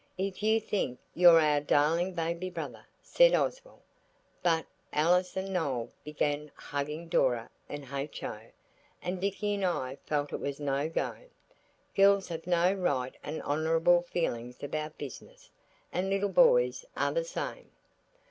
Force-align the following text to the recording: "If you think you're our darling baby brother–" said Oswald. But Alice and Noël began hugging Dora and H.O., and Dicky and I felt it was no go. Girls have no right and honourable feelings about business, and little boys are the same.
"If 0.17 0.41
you 0.41 0.59
think 0.59 0.97
you're 1.13 1.39
our 1.39 1.59
darling 1.61 2.13
baby 2.15 2.49
brother–" 2.49 2.87
said 3.03 3.35
Oswald. 3.35 3.83
But 4.41 4.65
Alice 4.91 5.37
and 5.37 5.49
Noël 5.49 5.91
began 6.03 6.49
hugging 6.55 7.07
Dora 7.07 7.51
and 7.69 7.85
H.O., 7.93 8.39
and 9.03 9.21
Dicky 9.21 9.53
and 9.53 9.63
I 9.63 9.97
felt 10.07 10.33
it 10.33 10.39
was 10.39 10.59
no 10.59 10.89
go. 10.89 11.17
Girls 11.95 12.29
have 12.29 12.47
no 12.47 12.73
right 12.73 13.15
and 13.23 13.43
honourable 13.43 14.01
feelings 14.01 14.63
about 14.63 14.97
business, 14.97 15.51
and 15.93 16.09
little 16.09 16.29
boys 16.29 16.83
are 16.97 17.13
the 17.13 17.23
same. 17.23 17.69